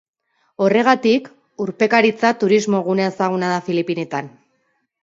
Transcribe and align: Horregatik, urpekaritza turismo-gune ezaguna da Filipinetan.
Horregatik, 0.67 1.27
urpekaritza 1.67 2.33
turismo-gune 2.45 3.07
ezaguna 3.13 3.55
da 3.57 3.65
Filipinetan. 3.71 4.35